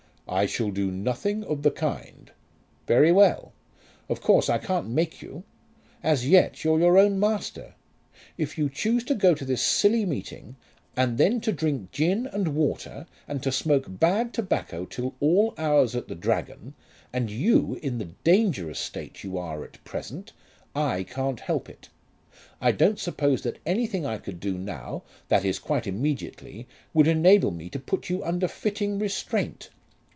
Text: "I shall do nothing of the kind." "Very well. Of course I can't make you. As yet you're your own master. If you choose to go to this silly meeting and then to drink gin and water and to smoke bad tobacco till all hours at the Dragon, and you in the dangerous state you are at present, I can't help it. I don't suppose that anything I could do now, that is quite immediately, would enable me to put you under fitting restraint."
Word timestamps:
"I 0.29 0.45
shall 0.45 0.71
do 0.71 0.89
nothing 0.91 1.43
of 1.43 1.61
the 1.61 1.71
kind." 1.71 2.31
"Very 2.87 3.11
well. 3.11 3.51
Of 4.07 4.21
course 4.21 4.49
I 4.49 4.59
can't 4.59 4.87
make 4.87 5.21
you. 5.21 5.43
As 6.01 6.25
yet 6.25 6.63
you're 6.63 6.79
your 6.79 6.97
own 6.97 7.19
master. 7.19 7.75
If 8.37 8.57
you 8.57 8.69
choose 8.69 9.03
to 9.05 9.13
go 9.15 9.35
to 9.35 9.43
this 9.43 9.61
silly 9.61 10.05
meeting 10.05 10.55
and 10.95 11.17
then 11.17 11.41
to 11.41 11.51
drink 11.51 11.91
gin 11.91 12.27
and 12.27 12.55
water 12.55 13.07
and 13.27 13.43
to 13.43 13.51
smoke 13.51 13.83
bad 13.99 14.33
tobacco 14.33 14.85
till 14.85 15.15
all 15.19 15.53
hours 15.57 15.97
at 15.97 16.07
the 16.07 16.15
Dragon, 16.15 16.75
and 17.11 17.29
you 17.29 17.77
in 17.83 17.97
the 17.97 18.11
dangerous 18.23 18.79
state 18.79 19.25
you 19.25 19.37
are 19.37 19.65
at 19.65 19.83
present, 19.83 20.31
I 20.73 21.03
can't 21.03 21.41
help 21.41 21.67
it. 21.67 21.89
I 22.61 22.71
don't 22.71 22.99
suppose 22.99 23.41
that 23.41 23.59
anything 23.65 24.05
I 24.05 24.17
could 24.17 24.39
do 24.39 24.57
now, 24.57 25.03
that 25.27 25.43
is 25.43 25.59
quite 25.59 25.87
immediately, 25.87 26.67
would 26.93 27.07
enable 27.07 27.51
me 27.51 27.67
to 27.71 27.79
put 27.79 28.09
you 28.09 28.23
under 28.23 28.47
fitting 28.47 28.97
restraint." 28.97 29.69